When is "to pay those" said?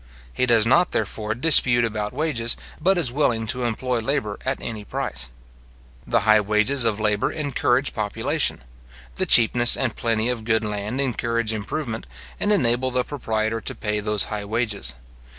13.61-14.25